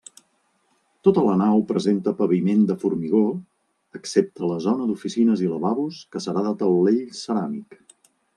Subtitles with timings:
[1.07, 3.21] Tota la nau presenta paviment de formigó
[4.01, 7.81] excepte la zona d'oficines i lavabos que serà de taulell ceràmic.